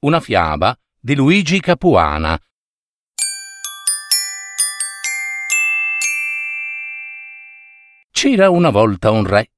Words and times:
una 0.00 0.20
fiaba 0.20 0.78
di 1.00 1.16
Luigi 1.16 1.58
Capuana. 1.58 2.40
C'era 8.10 8.48
una 8.48 8.70
volta 8.70 9.10
un 9.10 9.26
re 9.26 9.50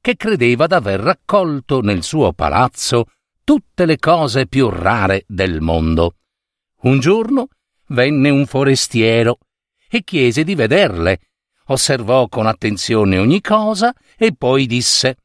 che 0.00 0.14
credeva 0.14 0.68
d'aver 0.68 1.00
raccolto 1.00 1.80
nel 1.80 2.04
suo 2.04 2.32
palazzo 2.32 3.06
tutte 3.42 3.84
le 3.84 3.98
cose 3.98 4.46
più 4.46 4.68
rare 4.68 5.24
del 5.26 5.60
mondo. 5.60 6.18
Un 6.82 7.00
giorno 7.00 7.48
venne 7.88 8.30
un 8.30 8.46
forestiero 8.46 9.38
e 9.88 10.04
chiese 10.04 10.44
di 10.44 10.54
vederle. 10.54 11.20
Osservò 11.66 12.28
con 12.28 12.46
attenzione 12.46 13.18
ogni 13.18 13.40
cosa 13.40 13.92
e 14.16 14.34
poi 14.36 14.66
disse 14.66 15.16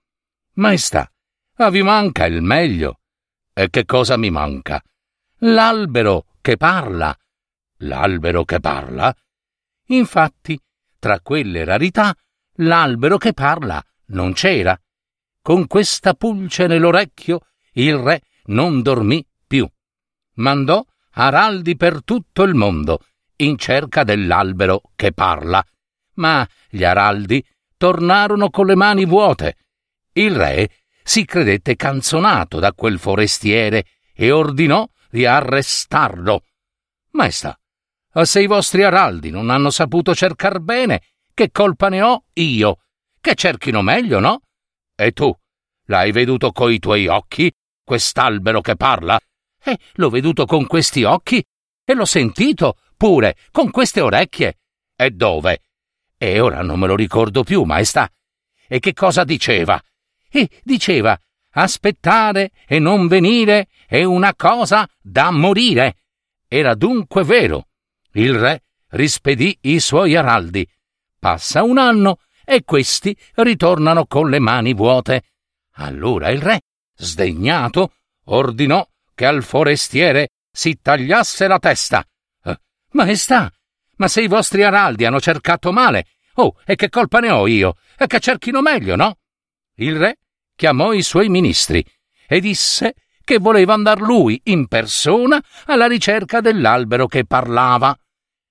Maestà, 0.54 1.08
ma 1.58 1.70
vi 1.70 1.84
manca 1.84 2.26
il 2.26 2.42
meglio. 2.42 3.00
E 3.58 3.70
che 3.70 3.86
cosa 3.86 4.18
mi 4.18 4.30
manca? 4.30 4.84
L'albero 5.40 6.26
che 6.42 6.58
parla. 6.58 7.18
L'albero 7.78 8.44
che 8.44 8.60
parla? 8.60 9.16
Infatti, 9.88 10.60
tra 11.00 11.22
quelle 11.22 11.64
rarità, 11.64 12.14
l'albero 12.56 13.18
che 13.18 13.32
parla 13.32 13.82
non 14.08 14.34
c'era. 14.34 14.78
Con 15.42 15.68
questa 15.68 16.16
pulce 16.16 16.68
nell'orecchio 16.68 17.48
il 17.76 17.96
re 17.96 18.24
non 18.48 18.82
dormì 18.82 19.26
più. 19.48 19.66
Mandò 20.34 20.86
araldi 21.12 21.78
per 21.78 22.04
tutto 22.04 22.44
il 22.44 22.56
mondo 22.56 23.06
in 23.38 23.58
cerca 23.58 24.04
dell'albero 24.04 24.82
che 24.98 25.14
parla. 25.14 25.66
Ma 26.16 26.46
gli 26.68 26.84
araldi 26.84 27.42
tornarono 27.78 28.50
con 28.50 28.66
le 28.66 28.76
mani 28.76 29.06
vuote. 29.06 29.56
Il 30.12 30.36
re 30.36 30.70
si 31.08 31.24
credette 31.24 31.76
canzonato 31.76 32.58
da 32.58 32.74
quel 32.74 32.98
forestiere 32.98 33.86
e 34.12 34.32
ordinò 34.32 34.90
di 35.12 35.24
arrestarlo. 35.24 36.44
Maestà, 37.12 37.58
se 38.24 38.42
i 38.42 38.48
vostri 38.48 38.84
araldi 38.84 39.30
non 39.30 39.52
hanno 39.52 39.70
saputo 39.70 40.16
cercar 40.16 40.60
bene, 40.60 41.02
che 41.32 41.52
colpa 41.52 41.90
ne 41.90 42.02
ho 42.02 42.24
io? 42.34 42.80
Che 43.22 43.36
cerchino 43.36 43.84
meglio, 43.84 44.20
no? 44.20 44.42
E 44.96 45.12
tu, 45.12 45.32
l'hai 45.86 46.12
veduto 46.12 46.52
coi 46.52 46.80
tuoi 46.80 47.06
occhi, 47.08 47.54
quest'albero 47.84 48.62
che 48.62 48.76
parla? 48.76 49.20
Eh, 49.64 49.78
l'ho 49.94 50.10
veduto 50.10 50.46
con 50.46 50.66
questi 50.66 51.04
occhi 51.04 51.46
e 51.86 51.94
l'ho 51.94 52.06
sentito 52.06 52.80
pure 52.98 53.38
con 53.52 53.70
queste 53.70 54.02
orecchie. 54.02 54.58
E 54.96 55.12
dove? 55.12 55.62
E 56.18 56.40
ora 56.40 56.64
non 56.64 56.80
me 56.80 56.88
lo 56.88 56.96
ricordo 56.96 57.44
più, 57.44 57.62
maestà. 57.64 58.10
E 58.68 58.80
che 58.80 58.94
cosa 58.94 59.24
diceva? 59.24 59.80
E 60.36 60.50
diceva 60.64 61.18
aspettare 61.52 62.52
e 62.68 62.80
non 62.80 63.08
venire 63.08 63.70
è 63.88 64.04
una 64.04 64.36
cosa 64.36 64.90
da 65.02 65.32
morire. 65.32 65.96
Era 66.48 66.76
dunque 66.76 67.24
vero. 67.24 67.68
Il 68.12 68.38
re 68.38 68.64
rispedì 68.90 69.58
i 69.62 69.80
suoi 69.80 70.16
araldi. 70.16 70.68
Passa 71.18 71.64
un 71.64 71.78
anno 71.78 72.20
e 72.44 72.64
questi 72.66 73.18
ritornano 73.36 74.06
con 74.06 74.30
le 74.30 74.40
mani 74.40 74.74
vuote. 74.74 75.24
Allora 75.76 76.30
il 76.30 76.42
re, 76.42 76.62
sdegnato, 76.94 77.94
ordinò 78.26 78.86
che 79.14 79.26
al 79.26 79.42
forestiere 79.42 80.32
si 80.52 80.80
tagliasse 80.82 81.48
la 81.48 81.60
testa. 81.60 82.06
Eh, 82.44 82.60
maestà, 82.92 83.50
ma 83.96 84.10
se 84.10 84.22
i 84.22 84.28
vostri 84.28 84.64
araldi 84.64 85.06
hanno 85.06 85.22
cercato 85.22 85.72
male, 85.72 86.08
oh, 86.36 86.58
e 86.66 86.76
che 86.76 86.90
colpa 86.90 87.20
ne 87.20 87.32
ho 87.32 87.48
io? 87.48 87.78
E 87.98 88.08
che 88.08 88.20
cerchino 88.20 88.62
meglio, 88.62 88.98
no? 88.98 89.18
Il 89.78 89.98
re 89.98 90.20
chiamò 90.56 90.94
i 90.94 91.02
suoi 91.02 91.30
ministri 91.30 91.86
e 92.28 92.40
disse 92.40 92.96
che 93.24 93.40
voleva 93.40 93.74
andar 93.74 94.00
lui 94.00 94.40
in 94.46 94.68
persona 94.68 95.44
alla 95.66 95.88
ricerca 95.88 96.42
dell'albero 96.42 97.08
che 97.08 97.26
parlava 97.26 97.98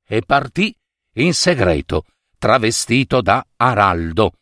e 0.07 0.23
partì 0.23 0.77
in 1.15 1.33
segreto, 1.33 2.05
travestito 2.39 3.21
da 3.21 3.45
araldo. 3.57 4.33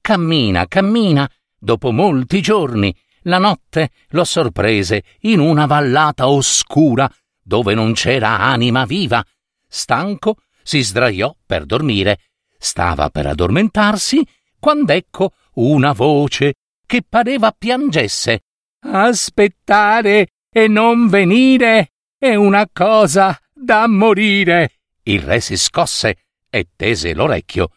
Cammina, 0.00 0.66
cammina, 0.66 1.28
dopo 1.58 1.90
molti 1.90 2.40
giorni, 2.40 2.94
la 3.22 3.38
notte 3.38 3.90
lo 4.10 4.24
sorprese 4.24 5.02
in 5.20 5.40
una 5.40 5.66
vallata 5.66 6.28
oscura 6.28 7.10
dove 7.42 7.74
non 7.74 7.92
c'era 7.94 8.38
anima 8.38 8.84
viva. 8.84 9.24
Stanco, 9.66 10.36
si 10.62 10.82
sdraiò 10.82 11.34
per 11.44 11.66
dormire. 11.66 12.20
Stava 12.58 13.10
per 13.10 13.26
addormentarsi 13.26 14.26
quando 14.58 14.92
ecco 14.92 15.32
una 15.54 15.92
voce 15.92 16.54
che 16.86 17.02
pareva 17.08 17.52
piangesse. 17.52 18.44
Aspettare 18.80 20.28
e 20.50 20.68
non 20.68 21.08
venire 21.08 21.92
è 22.18 22.34
una 22.34 22.68
cosa 22.72 23.38
da 23.52 23.86
morire. 23.86 24.80
Il 25.02 25.22
re 25.22 25.40
si 25.40 25.56
scosse 25.56 26.26
e 26.48 26.68
tese 26.76 27.14
l'orecchio. 27.14 27.70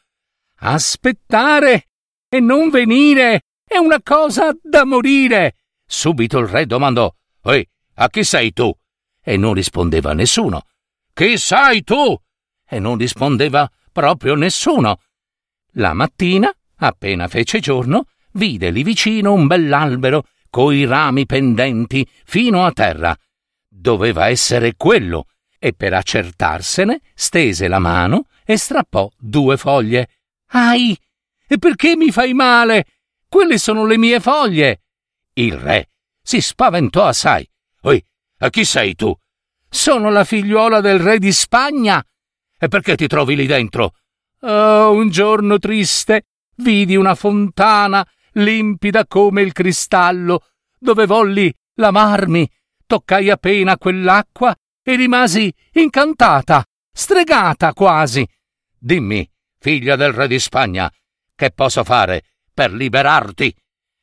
Aspettare 0.60 1.88
e 2.30 2.40
non 2.40 2.70
venire 2.70 3.42
è 3.64 3.78
una 3.78 4.02
cosa 4.02 4.56
da 4.62 4.86
morire. 4.86 5.56
Subito 5.86 6.40
il 6.40 6.48
re 6.48 6.66
domandò: 6.66 7.14
Ehi, 7.44 7.68
a 7.96 8.10
chi 8.10 8.24
sei 8.24 8.54
tu? 8.54 8.72
E 9.22 9.38
non 9.38 9.54
rispondeva 9.54 10.14
nessuno. 10.14 10.68
Chi 11.14 11.38
sei 11.38 11.84
tu? 11.84 12.16
E 12.70 12.80
non 12.80 12.98
rispondeva 12.98 13.70
proprio 13.92 14.36
nessuno. 14.36 15.00
La 15.74 15.94
mattina, 15.94 16.52
appena 16.76 17.28
fece 17.28 17.60
giorno, 17.60 18.06
vide 18.38 18.70
lì 18.70 18.84
vicino 18.84 19.34
un 19.34 19.48
bell'albero 19.48 20.26
coi 20.50 20.86
rami 20.86 21.26
pendenti 21.26 22.08
fino 22.24 22.66
a 22.66 22.72
terra. 22.72 23.18
Doveva 23.68 24.28
essere 24.28 24.76
quello, 24.78 25.28
e 25.60 25.74
per 25.74 25.94
accertarsene 25.94 27.02
stese 27.14 27.68
la 27.68 27.80
mano 27.80 28.28
e 28.46 28.58
strappò 28.58 29.10
due 29.18 29.58
foglie. 29.58 30.10
Ai! 30.52 30.98
E 31.48 31.58
perché 31.58 31.96
mi 31.96 32.12
fai 32.12 32.34
male? 32.34 32.86
Quelle 33.28 33.58
sono 33.58 33.86
le 33.86 33.98
mie 33.98 34.20
foglie. 34.20 34.82
Il 35.34 35.54
re 35.54 35.90
si 36.22 36.40
spaventò 36.42 37.06
assai. 37.06 37.48
Oi, 37.82 38.04
a 38.40 38.50
chi 38.50 38.66
sei 38.66 38.96
tu? 38.96 39.16
Sono 39.70 40.10
la 40.10 40.24
figliuola 40.24 40.80
del 40.80 41.00
re 41.00 41.20
di 41.20 41.32
Spagna. 41.32 42.04
E 42.60 42.68
perché 42.68 42.96
ti 42.96 43.08
trovi 43.08 43.36
lì 43.36 43.46
dentro? 43.46 43.94
Oh, 44.42 44.92
un 44.92 45.10
giorno 45.10 45.58
triste 45.58 46.26
vidi 46.58 46.96
una 46.96 47.16
fontana 47.16 48.08
limpida 48.38 49.06
come 49.06 49.42
il 49.42 49.52
cristallo, 49.52 50.46
dove 50.78 51.06
volli 51.06 51.54
lamarmi, 51.76 52.50
toccai 52.86 53.30
appena 53.30 53.78
quell'acqua 53.78 54.56
e 54.82 54.96
rimasi 54.96 55.54
incantata, 55.74 56.66
stregata 56.92 57.74
quasi. 57.74 58.28
Dimmi, 58.78 59.30
figlia 59.60 59.96
del 59.96 60.14
re 60.14 60.28
di 60.28 60.40
Spagna, 60.40 60.92
che 61.36 61.52
posso 61.52 61.84
fare 61.84 62.24
per 62.54 62.72
liberarti? 62.72 63.56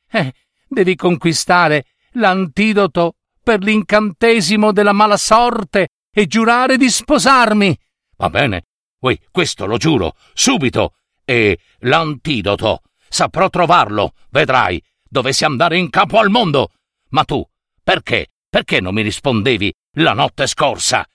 Eh, 0.09 0.33
devi 0.67 0.95
conquistare 0.95 1.85
l'antidoto 2.13 3.15
per 3.43 3.61
l'incantesimo 3.61 4.71
della 4.71 4.93
mala 4.93 5.17
sorte 5.17 5.89
e 6.11 6.27
giurare 6.27 6.77
di 6.77 6.89
sposarmi. 6.89 7.77
Va 8.17 8.29
bene, 8.29 8.63
Ui, 9.05 9.19
questo 9.31 9.65
lo 9.65 9.77
giuro, 9.77 10.15
subito. 10.33 10.95
E 11.23 11.59
l'antidoto 11.79 12.81
Saprò 13.09 13.49
trovarlo, 13.49 14.13
vedrai. 14.29 14.81
Dovessi 15.07 15.45
andare 15.45 15.77
in 15.77 15.89
capo 15.89 16.19
al 16.19 16.29
mondo. 16.29 16.71
Ma 17.09 17.23
tu, 17.23 17.43
perché? 17.83 18.27
Perché 18.49 18.81
non 18.81 18.93
mi 18.93 19.01
rispondevi 19.01 19.73
la 19.97 20.13
notte 20.13 20.47
scorsa? 20.47 21.05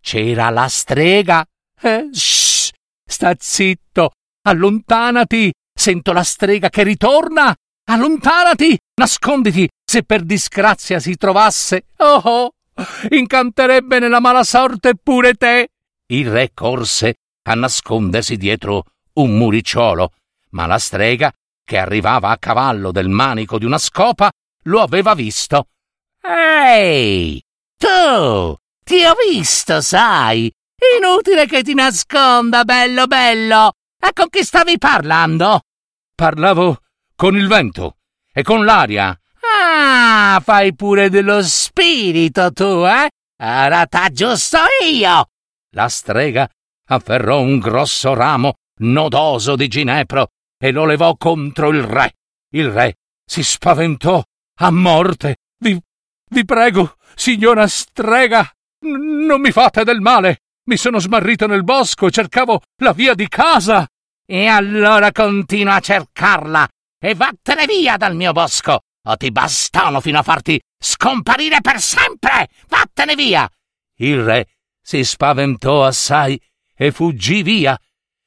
C'era 0.00 0.50
la 0.50 0.68
strega. 0.68 1.44
Eh, 1.80 2.08
shh, 2.12 2.70
sta 3.04 3.34
zitto. 3.38 4.12
Allontanati. 4.42 5.52
Sento 5.74 6.12
la 6.12 6.22
strega 6.22 6.68
che 6.68 6.82
ritorna. 6.82 7.54
Allontanati. 7.84 8.78
Nasconditi 8.94 9.68
se 9.84 10.02
per 10.02 10.22
disgrazia 10.22 10.98
si 10.98 11.16
trovasse. 11.16 11.86
Oh, 11.98 12.20
oh 12.24 12.54
incanterebbe 13.10 13.98
nella 13.98 14.20
mala 14.20 14.44
sorte 14.44 14.94
pure 14.96 15.34
te. 15.34 15.68
Il 16.06 16.30
re 16.30 16.50
corse 16.54 17.16
a 17.44 17.54
nascondersi 17.54 18.36
dietro 18.36 18.84
un 19.14 19.36
muricciolo, 19.36 20.12
ma 20.52 20.66
la 20.66 20.78
strega 20.78 21.32
che 21.64 21.78
arrivava 21.78 22.30
a 22.30 22.38
cavallo 22.38 22.92
del 22.92 23.08
manico 23.08 23.58
di 23.58 23.64
una 23.64 23.78
scopa, 23.78 24.30
lo 24.64 24.80
aveva 24.80 25.14
visto. 25.14 25.68
Ehi! 26.22 27.42
Tu! 27.76 28.56
Ti 28.84 29.04
ho 29.04 29.14
visto, 29.28 29.80
sai! 29.80 30.52
Inutile 30.98 31.46
che 31.46 31.62
ti 31.62 31.74
nasconda, 31.74 32.64
bello 32.64 33.06
bello! 33.06 33.72
E 33.98 34.12
con 34.12 34.28
chi 34.28 34.42
stavi 34.42 34.78
parlando? 34.78 35.62
Parlavo 36.14 36.80
con 37.14 37.36
il 37.36 37.46
vento 37.46 37.96
e 38.32 38.42
con 38.42 38.64
l'aria. 38.64 39.16
Ah, 39.54 40.40
fai 40.42 40.74
pure 40.74 41.08
dello 41.08 41.42
spirito 41.42 42.52
tu, 42.52 42.84
eh? 42.86 43.08
Ora 43.42 43.86
t'aggiusto 43.86 44.58
io! 44.84 45.26
La 45.70 45.88
strega 45.88 46.48
afferrò 46.88 47.40
un 47.40 47.58
grosso 47.58 48.14
ramo 48.14 48.54
nodoso 48.78 49.56
di 49.56 49.68
ginepro 49.68 50.28
e 50.62 50.70
lo 50.70 50.84
levò 50.84 51.16
contro 51.16 51.70
il 51.70 51.82
re. 51.82 52.14
Il 52.50 52.70
re 52.70 52.98
si 53.24 53.42
spaventò 53.42 54.22
a 54.60 54.70
morte. 54.70 55.38
Vi, 55.58 55.76
vi 56.30 56.44
prego, 56.44 56.94
signora 57.16 57.66
strega, 57.66 58.48
n- 58.86 59.26
non 59.26 59.40
mi 59.40 59.50
fate 59.50 59.82
del 59.82 60.00
male. 60.00 60.42
Mi 60.68 60.76
sono 60.76 61.00
smarrito 61.00 61.48
nel 61.48 61.64
bosco 61.64 62.06
e 62.06 62.12
cercavo 62.12 62.62
la 62.76 62.92
via 62.92 63.14
di 63.14 63.26
casa. 63.26 63.88
E 64.24 64.46
allora 64.46 65.10
continua 65.10 65.74
a 65.74 65.80
cercarla 65.80 66.68
e 66.96 67.16
vattene 67.16 67.66
via 67.66 67.96
dal 67.96 68.14
mio 68.14 68.30
bosco, 68.30 68.82
o 69.02 69.16
ti 69.16 69.32
bastono 69.32 70.00
fino 70.00 70.20
a 70.20 70.22
farti 70.22 70.60
scomparire 70.78 71.60
per 71.60 71.80
sempre. 71.80 72.48
Vattene 72.68 73.16
via. 73.16 73.50
Il 73.96 74.22
re 74.22 74.46
si 74.80 75.02
spaventò 75.02 75.84
assai 75.84 76.40
e 76.72 76.92
fuggì 76.92 77.42
via. 77.42 77.76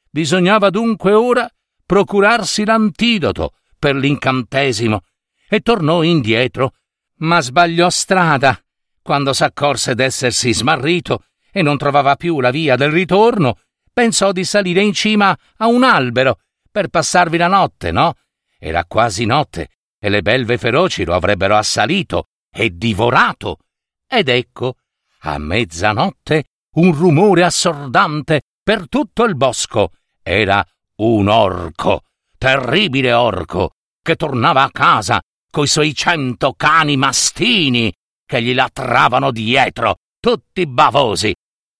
Bisognava 0.09 0.69
dunque 0.69 1.13
ora 1.13 1.49
procurarsi 1.85 2.65
l'antidoto 2.65 3.53
per 3.77 3.95
l'incantesimo 3.95 5.03
e 5.47 5.59
tornò 5.59 6.01
indietro, 6.03 6.73
ma 7.17 7.41
sbagliò 7.41 7.89
strada 7.89 8.59
quando 9.01 9.33
s'accorse 9.33 9.93
d'essersi 9.93 10.51
smarrito 10.51 11.25
e 11.51 11.61
non 11.61 11.77
trovava 11.77 12.15
più 12.15 12.39
la 12.39 12.49
via 12.49 12.75
del 12.75 12.89
ritorno, 12.89 13.59
pensò 13.93 14.31
di 14.31 14.43
salire 14.43 14.81
in 14.81 14.93
cima 14.93 15.37
a 15.57 15.67
un 15.67 15.83
albero 15.83 16.39
per 16.71 16.87
passarvi 16.87 17.37
la 17.37 17.47
notte, 17.47 17.91
no? 17.91 18.15
Era 18.57 18.83
quasi 18.85 19.25
notte 19.25 19.69
e 19.99 20.09
le 20.09 20.23
belve 20.23 20.57
feroci 20.57 21.05
lo 21.05 21.13
avrebbero 21.13 21.55
assalito 21.55 22.29
e 22.51 22.75
divorato. 22.75 23.59
Ed 24.07 24.27
ecco, 24.27 24.77
a 25.19 25.37
mezzanotte, 25.37 26.45
un 26.77 26.91
rumore 26.91 27.43
assordante 27.43 28.41
per 28.63 28.89
tutto 28.89 29.23
il 29.23 29.35
bosco. 29.35 29.91
Era 30.23 30.65
un 30.97 31.27
orco, 31.27 32.01
terribile 32.37 33.13
orco, 33.13 33.71
che 34.01 34.15
tornava 34.15 34.63
a 34.63 34.71
casa 34.71 35.21
coi 35.49 35.67
suoi 35.67 35.93
cento 35.93 36.53
cani 36.53 36.97
mastini 36.97 37.93
che 38.25 38.41
gli 38.41 38.53
latravano 38.53 39.31
dietro, 39.31 39.97
tutti 40.19 40.65
bavosi. 40.65 41.33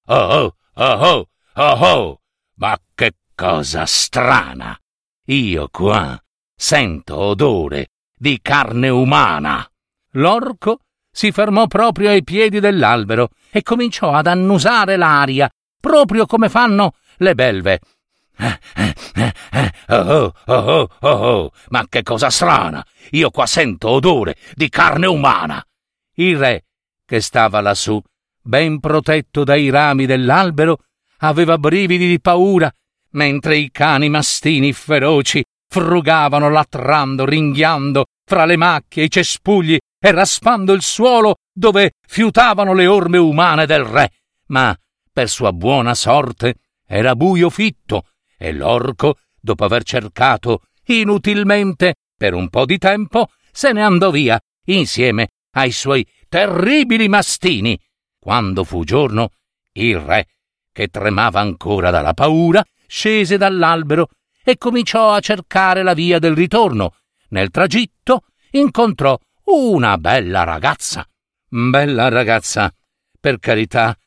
Oh 0.07 0.15
oh, 0.15 0.55
oh 0.73 0.93
oh, 0.93 1.27
oh 1.55 1.79
oh, 1.79 2.19
ma 2.55 2.77
che 2.93 3.13
cosa 3.35 3.85
strana! 3.85 4.77
Io 5.27 5.67
qua 5.71 6.19
sento 6.55 7.17
odore 7.17 7.87
di 8.15 8.39
carne 8.41 8.89
umana. 8.89 9.67
L'orco 10.11 10.79
si 11.11 11.31
fermò 11.31 11.67
proprio 11.67 12.09
ai 12.09 12.23
piedi 12.23 12.59
dell'albero 12.59 13.29
e 13.51 13.63
cominciò 13.63 14.11
ad 14.11 14.27
annusare 14.27 14.95
l'aria, 14.95 15.49
proprio 15.79 16.25
come 16.25 16.49
fanno 16.49 16.93
le 17.17 17.35
belve. 17.35 17.79
Oh, 19.87 20.33
oh, 20.45 20.53
oh, 20.53 20.89
oh, 20.99 21.09
oh, 21.09 21.51
ma 21.69 21.85
che 21.87 22.03
cosa 22.03 22.29
strana! 22.29 22.85
Io 23.11 23.29
qua 23.29 23.45
sento 23.45 23.89
odore 23.89 24.35
di 24.53 24.67
carne 24.69 25.07
umana. 25.07 25.63
Il 26.15 26.37
re, 26.37 26.65
che 27.05 27.21
stava 27.21 27.61
lassù, 27.61 28.01
ben 28.41 28.79
protetto 28.79 29.43
dai 29.43 29.69
rami 29.69 30.05
dell'albero, 30.05 30.79
aveva 31.19 31.57
brividi 31.57 32.07
di 32.07 32.19
paura, 32.19 32.71
mentre 33.11 33.57
i 33.57 33.69
cani 33.71 34.09
mastini 34.09 34.73
feroci 34.73 35.43
frugavano 35.67 36.49
latrando, 36.49 37.25
ringhiando 37.25 38.05
fra 38.25 38.45
le 38.45 38.57
macchie 38.57 39.03
e 39.03 39.05
i 39.05 39.11
cespugli 39.11 39.77
e 39.99 40.11
raspando 40.11 40.73
il 40.73 40.81
suolo 40.81 41.35
dove 41.53 41.93
fiutavano 42.07 42.73
le 42.73 42.87
orme 42.87 43.17
umane 43.17 43.65
del 43.65 43.83
re. 43.83 44.11
Ma, 44.47 44.75
per 45.11 45.29
sua 45.29 45.53
buona 45.53 45.95
sorte, 45.95 46.55
era 46.85 47.15
buio 47.15 47.49
fitto 47.49 48.03
e 48.37 48.51
l'orco, 48.53 49.17
dopo 49.39 49.63
aver 49.65 49.83
cercato 49.83 50.63
inutilmente 50.85 51.95
per 52.17 52.33
un 52.33 52.49
po' 52.49 52.65
di 52.65 52.77
tempo, 52.77 53.29
se 53.51 53.71
ne 53.71 53.81
andò 53.83 54.11
via 54.11 54.39
insieme 54.65 55.29
ai 55.51 55.71
suoi 55.71 56.05
terribili 56.27 57.07
mastini. 57.07 57.79
Quando 58.19 58.63
fu 58.63 58.83
giorno, 58.83 59.29
il 59.73 59.99
re, 59.99 60.27
che 60.71 60.87
tremava 60.87 61.39
ancora 61.39 61.89
dalla 61.89 62.13
paura, 62.13 62.63
scese 62.87 63.37
dall'albero 63.37 64.09
e 64.43 64.57
cominciò 64.57 65.13
a 65.13 65.19
cercare 65.19 65.83
la 65.83 65.93
via 65.93 66.19
del 66.19 66.35
ritorno. 66.35 66.95
Nel 67.29 67.49
tragitto 67.49 68.25
incontrò 68.51 69.17
una 69.45 69.97
bella 69.97 70.43
ragazza. 70.43 71.07
Bella 71.47 72.09
ragazza, 72.09 72.73
per 73.19 73.39
carità, 73.39 73.97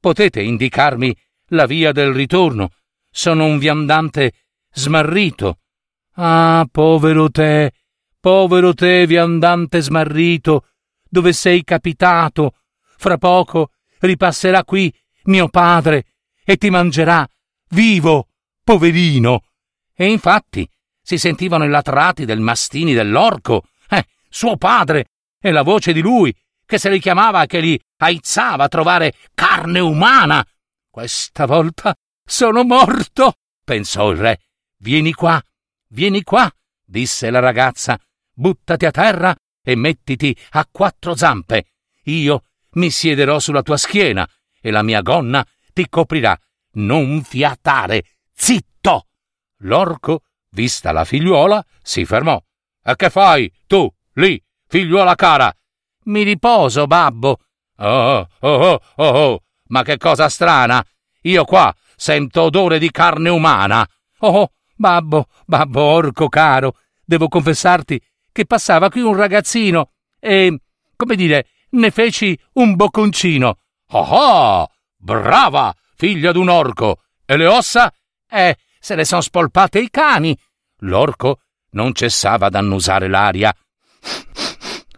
potete 0.00 0.40
indicarmi 0.40 1.14
la 1.48 1.66
via 1.66 1.92
del 1.92 2.12
ritorno? 2.12 2.70
Sono 3.16 3.44
un 3.44 3.58
viandante 3.58 4.32
smarrito. 4.72 5.60
Ah, 6.14 6.66
povero 6.68 7.30
te, 7.30 7.72
povero 8.18 8.74
te, 8.74 9.06
viandante 9.06 9.80
smarrito, 9.80 10.66
dove 11.08 11.32
sei 11.32 11.62
capitato? 11.62 12.56
Fra 12.96 13.16
poco 13.16 13.70
ripasserà 14.00 14.64
qui 14.64 14.92
mio 15.26 15.46
padre 15.46 16.06
e 16.44 16.56
ti 16.56 16.70
mangerà 16.70 17.24
vivo, 17.68 18.30
poverino. 18.64 19.44
E 19.94 20.10
infatti 20.10 20.68
si 21.00 21.16
sentivano 21.16 21.64
i 21.64 21.68
latrati 21.68 22.24
del 22.24 22.40
mastini 22.40 22.94
dell'orco, 22.94 23.62
eh, 23.90 24.06
suo 24.28 24.56
padre, 24.56 25.10
e 25.38 25.52
la 25.52 25.62
voce 25.62 25.92
di 25.92 26.00
lui, 26.00 26.34
che 26.66 26.78
se 26.78 26.90
li 26.90 26.98
chiamava 26.98 27.46
che 27.46 27.60
li 27.60 27.80
aizzava 27.98 28.64
a 28.64 28.68
trovare 28.68 29.14
carne 29.34 29.78
umana. 29.78 30.44
Questa 30.90 31.46
volta 31.46 31.94
sono 32.24 32.64
morto, 32.64 33.34
pensò 33.62 34.10
il 34.10 34.18
re. 34.18 34.40
Vieni 34.78 35.12
qua, 35.12 35.42
vieni 35.88 36.22
qua, 36.22 36.50
disse 36.84 37.30
la 37.30 37.40
ragazza. 37.40 37.98
Buttati 38.32 38.86
a 38.86 38.90
terra 38.90 39.34
e 39.62 39.74
mettiti 39.76 40.36
a 40.50 40.66
quattro 40.70 41.14
zampe. 41.14 41.66
Io 42.04 42.44
mi 42.72 42.90
siederò 42.90 43.38
sulla 43.38 43.62
tua 43.62 43.76
schiena 43.76 44.28
e 44.60 44.70
la 44.70 44.82
mia 44.82 45.00
gonna 45.00 45.46
ti 45.72 45.88
coprirà. 45.88 46.38
Non 46.76 47.22
fiatare, 47.22 48.16
zitto! 48.32 49.06
L'orco, 49.58 50.22
vista 50.50 50.90
la 50.90 51.04
figliuola, 51.04 51.64
si 51.82 52.04
fermò. 52.04 52.42
E 52.82 52.96
che 52.96 53.10
fai, 53.10 53.52
tu, 53.66 53.88
lì, 54.14 54.42
figliuola 54.66 55.14
cara? 55.14 55.54
Mi 56.04 56.22
riposo, 56.24 56.86
babbo. 56.86 57.38
Oh, 57.76 58.18
oh, 58.18 58.28
oh, 58.40 58.80
oh, 58.96 59.04
oh, 59.04 59.42
ma 59.68 59.82
che 59.82 59.96
cosa 59.98 60.28
strana! 60.28 60.84
Io 61.22 61.44
qua 61.44 61.74
Sento 61.96 62.42
odore 62.42 62.78
di 62.78 62.90
carne 62.90 63.28
umana. 63.28 63.86
Oh, 64.18 64.52
babbo, 64.76 65.26
babbo 65.46 65.82
orco 65.82 66.28
caro, 66.28 66.76
devo 67.04 67.28
confessarti 67.28 68.00
che 68.32 68.46
passava 68.46 68.88
qui 68.88 69.00
un 69.00 69.14
ragazzino 69.14 69.90
e, 70.18 70.58
come 70.96 71.16
dire, 71.16 71.46
ne 71.70 71.90
feci 71.90 72.38
un 72.54 72.74
bocconcino. 72.74 73.58
Oh, 73.90 74.06
oh 74.08 74.68
brava, 74.96 75.74
figlia 75.94 76.32
d'un 76.32 76.48
orco. 76.48 77.02
E 77.26 77.36
le 77.36 77.46
ossa? 77.46 77.92
Eh, 78.28 78.56
se 78.78 78.94
le 78.94 79.04
son 79.04 79.22
spolpate 79.22 79.78
i 79.78 79.90
cani. 79.90 80.36
L'orco 80.78 81.40
non 81.70 81.92
cessava 81.92 82.48
d'annusare 82.48 83.08
l'aria. 83.08 83.54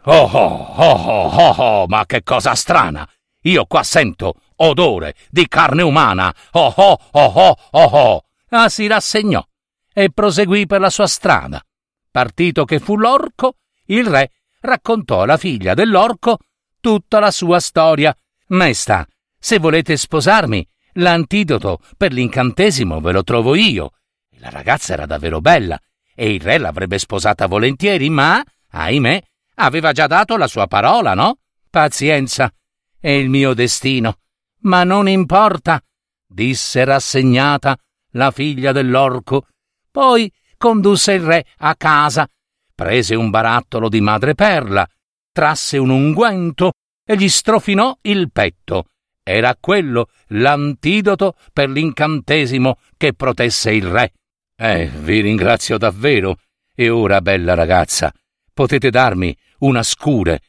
Oh, 0.05 0.23
oh, 0.23 0.75
oh, 0.77 1.31
oh, 1.37 1.55
oh, 1.57 1.87
ma 1.89 2.07
che 2.07 2.23
cosa 2.23 2.55
strana! 2.55 3.09
Io 3.43 3.65
qua 3.67 3.83
sento 3.83 4.35
odore 4.57 5.15
di 5.31 5.47
carne 5.49 5.83
umana. 5.83 6.35
Oh 6.53 6.73
oh 6.77 6.99
oh 7.11 7.33
oh 7.35 7.57
oh 7.71 7.91
oh. 7.93 8.25
Ah, 8.51 8.69
si 8.69 8.87
rassegnò 8.87 9.45
e 9.93 10.11
proseguì 10.11 10.67
per 10.67 10.81
la 10.81 10.91
sua 10.91 11.07
strada. 11.07 11.65
Partito 12.11 12.65
che 12.65 12.79
fu 12.79 12.97
l'orco, 12.97 13.57
il 13.87 14.07
re 14.07 14.33
raccontò 14.61 15.23
alla 15.23 15.37
figlia 15.37 15.75
dell'orco 15.75 16.39
tutta 16.81 17.19
la 17.19 17.31
sua 17.31 17.61
storia. 17.61 18.17
Maestà, 18.49 19.07
se 19.39 19.59
volete 19.59 19.97
sposarmi, 19.97 20.67
l'antidoto 20.95 21.81
per 21.97 22.13
l'incantesimo 22.13 23.01
ve 23.01 23.13
lo 23.13 23.23
trovo 23.23 23.55
io. 23.55 23.93
La 24.39 24.51
ragazza 24.51 24.93
era 24.93 25.07
davvero 25.07 25.41
bella 25.41 25.81
e 26.15 26.33
il 26.33 26.41
re 26.41 26.59
l'avrebbe 26.59 26.99
sposata 26.99 27.47
volentieri, 27.47 28.09
ma, 28.09 28.43
ahimè, 28.71 29.23
aveva 29.57 29.93
già 29.93 30.07
dato 30.07 30.37
la 30.37 30.47
sua 30.47 30.67
parola, 30.67 31.15
no? 31.15 31.39
Pazienza, 31.71 32.53
è 32.99 33.11
il 33.11 33.29
mio 33.29 33.55
destino. 33.55 34.19
Ma 34.67 34.83
non 34.83 35.09
importa, 35.09 35.81
disse 36.27 36.85
rassegnata 36.85 37.77
la 38.13 38.31
figlia 38.31 38.73
dell'orco. 38.73 39.47
Poi 39.91 40.33
condusse 40.57 41.13
il 41.13 41.23
re 41.23 41.47
a 41.59 41.75
casa, 41.77 42.29
prese 42.75 43.15
un 43.15 43.31
barattolo 43.31 43.89
di 43.89 44.01
madreperla, 44.01 44.87
trasse 45.31 45.79
un 45.79 45.91
unguento 45.91 46.73
e 47.05 47.17
gli 47.17 47.29
strofinò 47.29 47.97
il 48.03 48.31
petto. 48.33 48.87
Era 49.23 49.57
quello 49.59 50.09
l'antidoto 50.29 51.37
per 51.53 51.69
l'incantesimo 51.69 52.79
che 52.97 53.13
protesse 53.13 53.73
il 53.73 53.87
re. 53.87 54.13
Eh, 54.57 54.87
vi 54.87 55.21
ringrazio 55.21 55.79
davvero. 55.79 56.39
E 56.75 56.91
ora, 56.91 57.21
bella 57.21 57.55
ragazza, 57.55 58.13
potete 58.53 58.91
darmi 58.91 59.37
una 59.59 59.83
scure. 59.83 60.41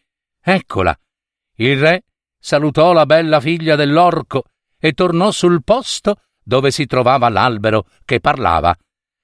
Eccola. 0.42 0.98
Il 1.60 1.80
re 1.80 2.04
salutò 2.48 2.94
la 2.94 3.06
bella 3.06 3.42
figlia 3.42 3.76
dell'orco 3.76 4.46
e 4.80 4.94
tornò 4.94 5.32
sul 5.32 5.66
posto 5.66 6.22
dove 6.42 6.72
si 6.72 6.86
trovava 6.86 7.28
l'albero 7.28 7.88
che 8.06 8.22
parlava. 8.22 8.74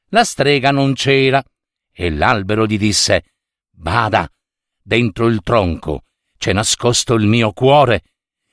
La 0.10 0.26
strega 0.26 0.72
non 0.72 0.92
c'era 0.92 1.42
e 1.90 2.10
l'albero 2.10 2.66
gli 2.66 2.78
disse 2.78 3.24
Bada, 3.72 4.30
dentro 4.82 5.28
il 5.28 5.40
tronco 5.42 6.02
c'è 6.38 6.52
nascosto 6.52 7.14
il 7.14 7.26
mio 7.26 7.54
cuore. 7.54 8.02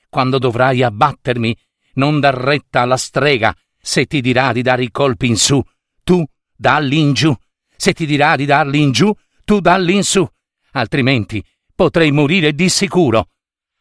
Quando 0.07 0.39
dovrai 0.39 0.83
abbattermi, 0.83 1.53
non 1.95 2.21
dar 2.21 2.35
retta 2.35 2.79
alla 2.79 2.95
strega 2.95 3.53
se 3.77 4.05
ti 4.05 4.21
dirà 4.21 4.53
di 4.53 4.61
dare 4.61 4.83
i 4.83 4.91
colpi 4.91 5.27
in 5.27 5.35
su, 5.35 5.61
tu 6.01 6.23
dalli 6.55 6.97
in 6.97 7.11
giù. 7.11 7.35
Se 7.75 7.91
ti 7.91 8.05
dirà 8.05 8.37
di 8.37 8.45
darli 8.45 8.79
in 8.79 8.93
giù, 8.93 9.13
tu 9.43 9.59
dalli 9.59 9.95
in 9.95 10.05
su. 10.05 10.25
Altrimenti 10.71 11.43
potrei 11.75 12.13
morire 12.13 12.53
di 12.53 12.69
sicuro. 12.69 13.25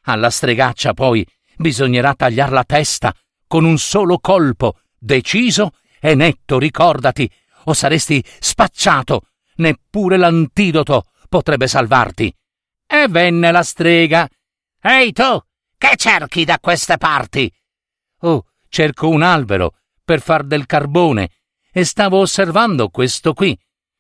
Alla 0.04 0.30
stregaccia 0.30 0.95
poi 0.95 1.26
bisognerà 1.57 2.14
tagliar 2.14 2.52
la 2.52 2.64
testa 2.64 3.14
con 3.47 3.64
un 3.64 3.78
solo 3.78 4.19
colpo, 4.19 4.80
deciso 4.99 5.73
e 6.00 6.14
netto, 6.14 6.59
ricordati, 6.59 7.30
o 7.64 7.73
saresti 7.73 8.25
spacciato. 8.38 9.26
Neppure 9.57 10.16
l'antidoto 10.16 11.11
potrebbe 11.28 11.66
salvarti. 11.66 12.35
E 12.87 13.09
venne 13.09 13.50
la 13.50 13.62
strega. 13.62 14.28
Ehi 14.80 15.12
tu, 15.12 15.38
che 15.76 15.97
cerchi 15.97 16.45
da 16.45 16.59
queste 16.59 16.97
parti? 16.97 17.52
Oh, 18.21 18.47
cerco 18.69 19.09
un 19.09 19.23
albero 19.23 19.75
per 20.04 20.21
far 20.21 20.45
del 20.45 20.66
carbone 20.66 21.30
e 21.73 21.85
stavo 21.85 22.19
osservando 22.19 22.88
questo 22.88 23.33
qui. 23.33 23.59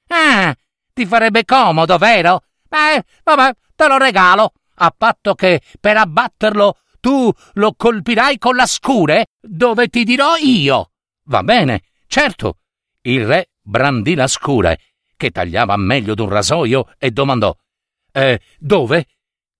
Ah, 0.08 0.54
ti 0.92 1.06
farebbe 1.06 1.44
comodo, 1.44 1.98
vero? 1.98 2.44
Beh, 2.68 3.04
vabbè, 3.22 3.52
te 3.74 3.86
lo 3.86 3.96
regalo, 3.96 4.52
a 4.82 4.94
patto 4.96 5.34
che 5.34 5.60
per 5.78 5.96
abbatterlo 5.96 6.78
tu 7.00 7.30
lo 7.54 7.74
colpirai 7.74 8.38
con 8.38 8.56
la 8.56 8.66
scure 8.66 9.26
dove 9.40 9.88
ti 9.88 10.04
dirò 10.04 10.36
io. 10.36 10.92
Va 11.24 11.42
bene, 11.42 11.82
certo. 12.06 12.58
Il 13.02 13.26
re 13.26 13.50
brandì 13.62 14.14
la 14.14 14.26
scure, 14.26 14.78
che 15.16 15.30
tagliava 15.30 15.76
meglio 15.76 16.14
d'un 16.14 16.28
rasoio, 16.28 16.92
e 16.98 17.10
domandò: 17.10 17.54
Eh, 18.12 18.40
dove? 18.58 19.06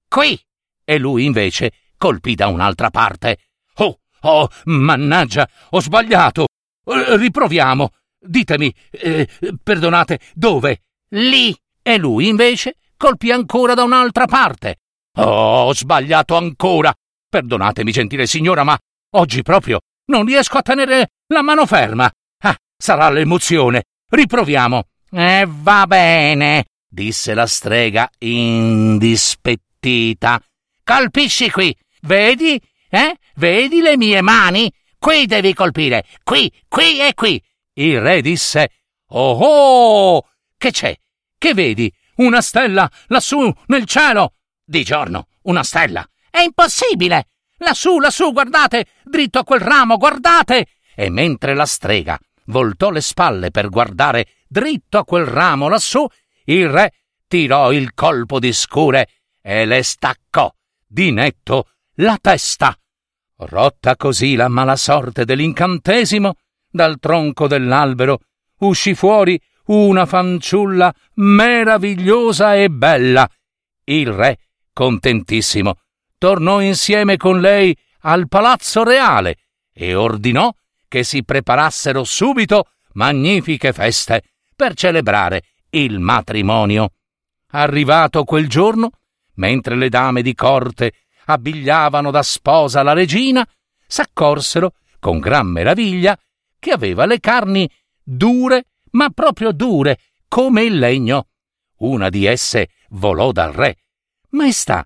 Qui. 0.08 0.38
E 0.84 0.98
lui 0.98 1.24
invece 1.24 1.72
colpì 1.96 2.34
da 2.34 2.48
un'altra 2.48 2.90
parte. 2.90 3.38
Oh, 3.74 4.00
oh, 4.22 4.48
mannaggia, 4.64 5.48
ho 5.70 5.80
sbagliato. 5.80 6.46
Eh, 6.84 7.16
riproviamo. 7.16 7.92
Ditemi, 8.18 8.74
eh, 8.90 9.28
perdonate, 9.62 10.18
dove? 10.34 10.82
Lì. 11.10 11.56
E 11.82 11.96
lui 11.96 12.28
invece 12.28 12.76
colpì 12.96 13.30
ancora 13.30 13.72
da 13.72 13.82
un'altra 13.82 14.26
parte. 14.26 14.80
Oh, 15.22 15.66
ho 15.66 15.74
sbagliato 15.74 16.36
ancora. 16.36 16.94
Perdonatemi, 17.28 17.92
gentile 17.92 18.26
signora, 18.26 18.64
ma 18.64 18.76
oggi 19.14 19.42
proprio 19.42 19.80
non 20.06 20.24
riesco 20.24 20.56
a 20.58 20.62
tenere 20.62 21.10
la 21.28 21.42
mano 21.42 21.66
ferma. 21.66 22.10
Ah, 22.42 22.56
sarà 22.76 23.08
l'emozione. 23.10 23.84
Riproviamo. 24.08 24.84
Eh, 25.12 25.46
va 25.48 25.86
bene, 25.86 26.64
disse 26.88 27.34
la 27.34 27.46
strega 27.46 28.10
indispettita. 28.18 30.40
Colpisci 30.82 31.50
qui. 31.50 31.76
Vedi? 32.02 32.60
Eh? 32.88 33.14
Vedi 33.36 33.80
le 33.80 33.96
mie 33.96 34.20
mani? 34.22 34.72
Qui 34.98 35.26
devi 35.26 35.54
colpire. 35.54 36.04
Qui, 36.24 36.52
qui 36.68 36.98
e 37.00 37.14
qui. 37.14 37.40
Il 37.74 38.00
re 38.00 38.20
disse: 38.20 38.70
Oh 39.08 39.38
oh! 39.40 40.28
Che 40.56 40.72
c'è? 40.72 40.96
Che 41.38 41.54
vedi? 41.54 41.92
Una 42.16 42.40
stella 42.40 42.90
lassù 43.06 43.48
nel 43.66 43.84
cielo! 43.84 44.34
Di 44.70 44.84
giorno, 44.84 45.26
una 45.42 45.64
stella. 45.64 46.08
È 46.30 46.38
impossibile! 46.38 47.30
Lassù, 47.56 47.98
lassù, 47.98 48.30
guardate! 48.30 48.86
Dritto 49.02 49.40
a 49.40 49.44
quel 49.44 49.58
ramo, 49.58 49.96
guardate! 49.96 50.68
E 50.94 51.10
mentre 51.10 51.56
la 51.56 51.66
strega 51.66 52.16
voltò 52.44 52.90
le 52.90 53.00
spalle 53.00 53.50
per 53.50 53.68
guardare 53.68 54.28
dritto 54.46 54.98
a 54.98 55.04
quel 55.04 55.24
ramo 55.24 55.66
lassù, 55.66 56.06
il 56.44 56.68
re 56.68 56.92
tirò 57.26 57.72
il 57.72 57.94
colpo 57.94 58.38
di 58.38 58.52
scure 58.52 59.08
e 59.42 59.64
le 59.64 59.82
staccò 59.82 60.48
di 60.86 61.10
netto 61.10 61.70
la 61.94 62.16
testa. 62.20 62.72
Rotta 63.38 63.96
così 63.96 64.36
la 64.36 64.46
mala 64.46 64.76
sorte 64.76 65.24
dell'incantesimo, 65.24 66.34
dal 66.70 67.00
tronco 67.00 67.48
dell'albero 67.48 68.20
uscì 68.58 68.94
fuori 68.94 69.36
una 69.64 70.06
fanciulla 70.06 70.94
meravigliosa 71.14 72.54
e 72.54 72.70
bella. 72.70 73.28
Il 73.82 74.12
re, 74.12 74.38
contentissimo, 74.72 75.78
tornò 76.18 76.60
insieme 76.60 77.16
con 77.16 77.40
lei 77.40 77.76
al 78.00 78.28
palazzo 78.28 78.82
reale 78.82 79.36
e 79.72 79.94
ordinò 79.94 80.52
che 80.88 81.04
si 81.04 81.22
preparassero 81.24 82.04
subito 82.04 82.70
magnifiche 82.92 83.72
feste 83.72 84.22
per 84.56 84.74
celebrare 84.74 85.42
il 85.70 86.00
matrimonio. 86.00 86.92
Arrivato 87.52 88.24
quel 88.24 88.48
giorno, 88.48 88.90
mentre 89.34 89.76
le 89.76 89.88
dame 89.88 90.22
di 90.22 90.34
corte 90.34 90.92
abbigliavano 91.26 92.10
da 92.10 92.22
sposa 92.22 92.82
la 92.82 92.92
regina, 92.92 93.46
s'accorsero, 93.86 94.74
con 94.98 95.18
gran 95.18 95.46
meraviglia, 95.46 96.18
che 96.58 96.70
aveva 96.70 97.06
le 97.06 97.20
carni 97.20 97.70
dure, 98.02 98.66
ma 98.90 99.08
proprio 99.10 99.52
dure, 99.52 99.98
come 100.28 100.62
il 100.64 100.78
legno. 100.78 101.28
Una 101.78 102.08
di 102.08 102.26
esse 102.26 102.70
volò 102.90 103.32
dal 103.32 103.52
re. 103.52 103.78
Maestà, 104.30 104.84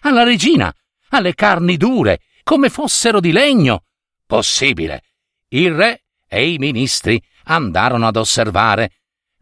alla 0.00 0.22
regina, 0.22 0.74
alle 1.10 1.34
carni 1.34 1.76
dure, 1.76 2.20
come 2.42 2.68
fossero 2.68 3.20
di 3.20 3.32
legno. 3.32 3.84
Possibile. 4.26 5.02
Il 5.48 5.74
re 5.74 6.04
e 6.26 6.50
i 6.52 6.58
ministri 6.58 7.22
andarono 7.44 8.06
ad 8.06 8.16
osservare. 8.16 8.92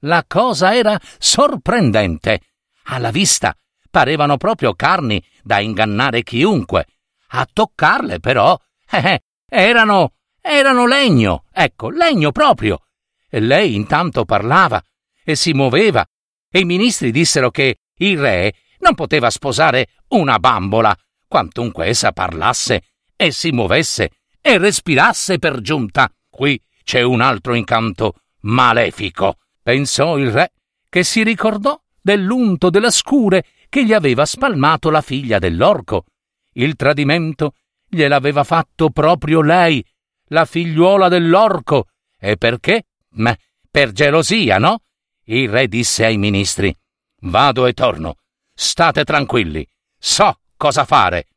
La 0.01 0.25
cosa 0.27 0.75
era 0.75 0.99
sorprendente. 1.19 2.41
Alla 2.85 3.11
vista 3.11 3.57
parevano 3.91 4.37
proprio 4.37 4.75
carni 4.75 5.23
da 5.43 5.61
ingannare 5.61 6.23
chiunque. 6.23 6.87
A 7.29 7.49
toccarle, 7.51 8.19
però, 8.19 8.59
eh, 8.91 9.23
erano 9.49 10.15
erano 10.41 10.87
legno, 10.87 11.45
ecco, 11.53 11.91
legno 11.91 12.33
proprio. 12.33 12.83
E 13.29 13.41
lei 13.41 13.75
intanto 13.75 14.25
parlava 14.25 14.83
e 15.23 15.37
si 15.37 15.53
muoveva, 15.53 16.05
e 16.51 16.61
i 16.61 16.65
ministri 16.65 17.11
dissero 17.11 17.51
che 17.51 17.79
il 17.97 18.19
re 18.19 18.55
non 18.81 18.95
poteva 18.95 19.31
sposare 19.31 19.89
una 20.09 20.39
bambola, 20.39 20.97
quantunque 21.27 21.87
essa 21.87 22.13
parlasse 22.13 22.83
e 23.17 23.31
si 23.31 23.51
muovesse 23.51 24.11
e 24.41 24.59
respirasse 24.59 25.39
per 25.39 25.61
giunta. 25.61 26.13
Qui 26.29 26.61
c'è 26.85 27.03
un 27.03 27.21
altro 27.21 27.55
incanto 27.55 28.15
malefico. 28.41 29.37
Pensò 29.63 30.19
il 30.19 30.31
re, 30.31 30.53
che 30.89 31.05
si 31.05 31.23
ricordò 31.23 31.81
dell'unto 32.01 32.71
della 32.71 32.91
scure 32.91 33.45
che 33.69 33.85
gli 33.85 33.93
aveva 33.93 34.25
spalmato 34.25 34.91
la 34.91 35.03
figlia 35.03 35.39
dell'orco. 35.39 36.07
Il 36.53 36.75
tradimento 36.75 37.55
gliel'aveva 37.89 38.43
fatto 38.43 38.91
proprio 38.91 39.43
lei, 39.43 39.85
la 40.29 40.45
figliuola 40.45 41.09
dell'orco. 41.09 41.87
E 42.19 42.37
perché? 42.37 42.87
Ma 43.15 43.37
per 43.71 43.93
gelosia, 43.93 44.59
no? 44.59 44.81
Il 45.25 45.49
re 45.49 45.69
disse 45.69 46.05
ai 46.05 46.17
ministri: 46.17 46.75
Vado 47.21 47.67
e 47.67 47.73
torno. 47.73 48.17
State 48.63 49.05
tranquilli. 49.05 49.67
So 49.99 50.41
cosa 50.59 50.85
fare. 50.85 51.29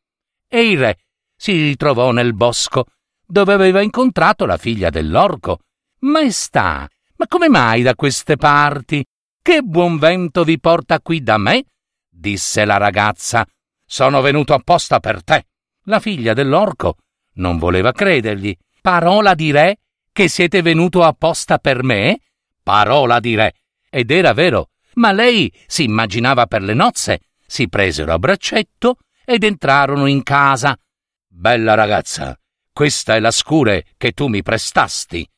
E 0.46 0.68
il 0.68 0.78
re 0.78 0.98
si 1.34 1.52
ritrovò 1.52 2.10
nel 2.10 2.34
bosco, 2.34 2.84
dove 3.26 3.54
aveva 3.54 3.80
incontrato 3.80 4.44
la 4.44 4.58
figlia 4.58 4.90
dell'orco. 4.90 5.60
Maestà, 6.00 6.86
ma 7.16 7.26
come 7.26 7.48
mai 7.48 7.80
da 7.80 7.94
queste 7.94 8.36
parti? 8.36 9.02
Che 9.40 9.62
buon 9.62 9.96
vento 9.96 10.44
vi 10.44 10.60
porta 10.60 11.00
qui 11.00 11.22
da 11.22 11.38
me? 11.38 11.64
disse 12.10 12.66
la 12.66 12.76
ragazza. 12.76 13.46
Sono 13.86 14.20
venuto 14.20 14.52
apposta 14.52 15.00
per 15.00 15.24
te. 15.24 15.46
La 15.84 16.00
figlia 16.00 16.34
dell'orco 16.34 16.96
non 17.36 17.56
voleva 17.56 17.92
credergli 17.92 18.54
Parola 18.82 19.34
di 19.34 19.50
re 19.50 19.78
che 20.12 20.28
siete 20.28 20.60
venuto 20.60 21.02
apposta 21.02 21.56
per 21.56 21.82
me? 21.82 22.20
Parola 22.62 23.18
di 23.18 23.34
re. 23.34 23.54
Ed 23.88 24.10
era 24.10 24.34
vero, 24.34 24.72
ma 24.94 25.12
lei 25.12 25.52
si 25.66 25.84
immaginava 25.84 26.46
per 26.46 26.62
le 26.62 26.74
nozze. 26.74 27.20
Si 27.46 27.68
presero 27.68 28.12
a 28.12 28.18
braccetto 28.18 28.98
ed 29.24 29.44
entrarono 29.44 30.06
in 30.06 30.22
casa. 30.22 30.78
Bella 31.26 31.74
ragazza, 31.74 32.38
questa 32.72 33.14
è 33.14 33.20
la 33.20 33.30
scure 33.30 33.86
che 33.96 34.12
tu 34.12 34.28
mi 34.28 34.42
prestasti. 34.42 35.28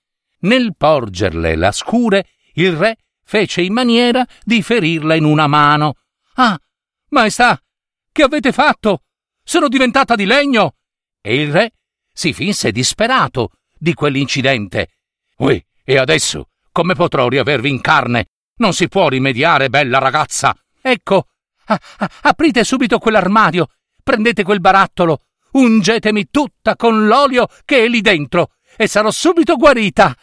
Nel 0.40 0.74
porgerle 0.76 1.56
la 1.56 1.72
scure, 1.72 2.28
il 2.54 2.76
re 2.76 2.96
fece 3.22 3.62
in 3.62 3.72
maniera 3.72 4.24
di 4.44 4.62
ferirla 4.62 5.14
in 5.14 5.24
una 5.24 5.46
mano. 5.46 5.96
Ah, 6.34 6.58
maestà, 7.08 7.60
che 8.12 8.22
avete 8.22 8.52
fatto? 8.52 9.02
sono 9.42 9.68
diventata 9.68 10.16
di 10.16 10.24
legno! 10.24 10.74
E 11.20 11.40
il 11.40 11.52
re 11.52 11.72
si 12.12 12.32
finse 12.32 12.72
disperato 12.72 13.52
di 13.78 13.94
quell'incidente. 13.94 14.88
Ui, 15.36 15.64
e 15.84 15.98
adesso 15.98 16.48
come 16.72 16.94
potrò 16.94 17.28
riavervi 17.28 17.70
in 17.70 17.80
carne? 17.80 18.26
Non 18.58 18.72
si 18.72 18.88
può 18.88 19.08
rimediare, 19.08 19.68
bella 19.68 19.98
ragazza. 19.98 20.56
Ecco, 20.80 21.26
a- 21.66 21.80
a- 21.98 22.10
aprite 22.22 22.64
subito 22.64 22.98
quell'armadio, 22.98 23.68
prendete 24.02 24.42
quel 24.44 24.60
barattolo, 24.60 25.20
ungetemi 25.52 26.28
tutta 26.30 26.74
con 26.76 27.06
l'olio 27.06 27.48
che 27.64 27.84
è 27.84 27.88
lì 27.88 28.00
dentro 28.00 28.52
e 28.76 28.86
sarò 28.86 29.10
subito 29.10 29.56
guarita. 29.56 30.14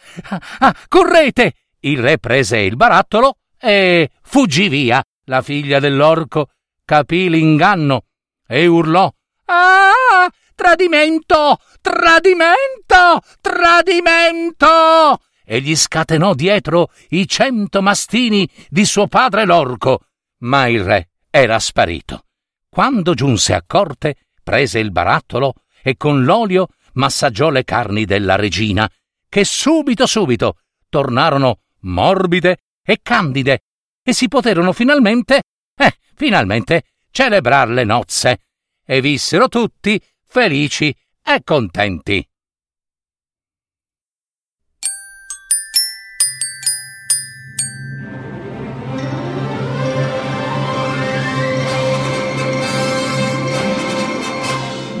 Ah, 0.58 0.74
correte! 0.88 1.54
Il 1.80 2.00
re 2.00 2.18
prese 2.18 2.58
il 2.58 2.76
barattolo 2.76 3.38
e 3.58 4.10
fuggì 4.22 4.68
via. 4.68 5.04
La 5.26 5.40
figlia 5.42 5.78
dell'orco 5.78 6.48
capì 6.84 7.28
l'inganno 7.28 8.04
e 8.46 8.66
urlò: 8.66 9.12
Ah! 9.46 10.28
Tradimento! 10.54 11.58
Tradimento! 11.80 13.20
Tradimento! 13.40 15.18
E 15.44 15.60
gli 15.60 15.76
scatenò 15.76 16.34
dietro 16.34 16.90
i 17.10 17.28
cento 17.28 17.82
mastini 17.82 18.48
di 18.68 18.84
suo 18.84 19.06
padre 19.06 19.44
l'orco. 19.44 20.06
Ma 20.38 20.66
il 20.68 20.82
re 20.82 21.10
era 21.30 21.58
sparito. 21.58 22.24
Quando 22.68 23.14
giunse 23.14 23.54
a 23.54 23.62
corte, 23.66 24.16
prese 24.42 24.78
il 24.78 24.90
barattolo 24.90 25.54
e 25.82 25.96
con 25.96 26.24
l'olio 26.24 26.68
massaggiò 26.94 27.50
le 27.50 27.64
carni 27.64 28.04
della 28.04 28.36
regina, 28.36 28.90
che 29.28 29.44
subito 29.44 30.06
subito 30.06 30.58
tornarono 30.88 31.60
morbide 31.80 32.58
e 32.82 33.00
candide 33.02 33.62
e 34.02 34.12
si 34.12 34.28
poterono 34.28 34.72
finalmente, 34.72 35.42
eh, 35.76 35.96
finalmente 36.14 36.84
celebrar 37.10 37.68
le 37.68 37.84
nozze 37.84 38.40
e 38.84 39.00
vissero 39.00 39.48
tutti 39.48 40.00
felici 40.26 40.94
e 41.22 41.42
contenti. 41.42 42.26